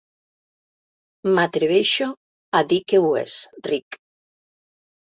M'atreveixo 1.35 2.09
a 2.63 2.65
dir 2.75 2.83
que 2.89 3.05
ho 3.05 3.15
és, 3.25 3.39
Rick. 3.73 4.05